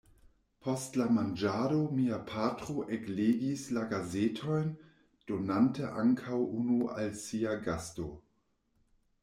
Post 0.67 0.95
la 0.99 1.05
manĝado 1.17 1.81
mia 1.97 2.17
patro 2.31 2.85
eklegis 2.97 3.67
la 3.77 3.83
gazetojn, 3.93 4.73
donante 5.33 5.93
ankaŭ 6.05 6.43
unu 6.63 6.83
al 6.97 7.17
sia 7.25 7.57
gasto. 7.69 8.11